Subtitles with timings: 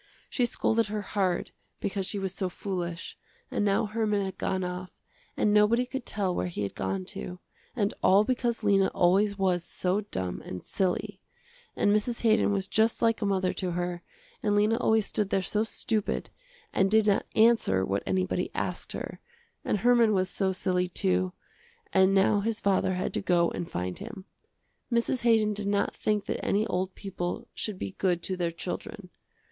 [0.31, 3.19] She scolded her hard because she was so foolish,
[3.51, 4.89] and now Herman had gone off
[5.37, 7.37] and nobody could tell where he had gone to,
[7.75, 11.19] and all because Lena always was so dumb and silly.
[11.75, 12.21] And Mrs.
[12.21, 14.01] Haydon was just like a mother to her,
[14.41, 16.31] and Lena always stood there so stupid
[16.73, 19.19] and did not answer what anybody asked her,
[19.63, 21.31] and Herman was so silly too,
[21.93, 24.25] and now his father had to go and find him.
[24.91, 25.21] Mrs.
[25.21, 29.11] Haydon did not think that any old people should be good to their children.